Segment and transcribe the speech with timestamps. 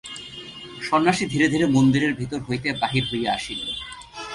[0.89, 3.69] সন্ন্যাসী ধীরে ধীরে মন্দিরের ভিতর হইতে বাহির হইয়া আসিলেন।